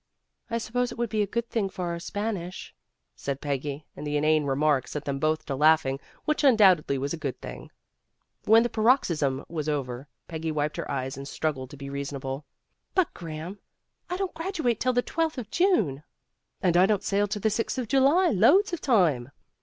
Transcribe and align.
''"I 0.49 0.57
suppose 0.57 0.91
it 0.91 0.97
would 0.97 1.11
be 1.11 1.21
a 1.21 1.27
good 1.27 1.47
thing 1.47 1.69
for 1.69 1.89
our 1.91 1.99
Spanish," 1.99 2.73
said 3.15 3.39
Peggy, 3.39 3.85
and 3.95 4.07
the 4.07 4.17
inane 4.17 4.45
remark 4.45 4.87
set 4.87 5.05
them 5.05 5.19
both 5.19 5.45
to 5.45 5.55
laughing, 5.55 5.99
which 6.25 6.43
undoubtedly 6.43 6.97
was 6.97 7.13
a 7.13 7.17
good 7.21 7.39
thing. 7.39 7.69
When 8.45 8.63
the 8.63 8.69
paroxysm 8.69 9.45
was 9.47 9.69
over, 9.69 10.07
Peggy 10.27 10.51
wiped 10.51 10.77
her 10.77 10.89
eyes 10.89 11.17
and 11.17 11.27
struggled 11.27 11.69
to 11.69 11.77
be 11.77 11.85
PEGGY 11.85 11.99
COMES 11.99 12.09
TO 12.09 12.15
A 12.15 12.19
DECISION 12.19 12.43
249 12.95 12.95
reasonable. 12.95 12.95
"But, 12.95 13.13
Graham, 13.13 13.59
I 14.09 14.17
don't 14.17 14.33
graduate 14.33 14.79
till 14.79 14.93
the 14.93 15.03
twelfth 15.03 15.37
of 15.37 15.51
June." 15.51 16.01
"And 16.63 16.75
I 16.77 16.87
don't 16.87 17.03
sail 17.03 17.27
till 17.27 17.41
the 17.41 17.51
sixth 17.51 17.77
of 17.77 17.87
July. 17.87 18.29
Loads 18.29 18.73
of 18.73 18.81
time." 18.81 19.29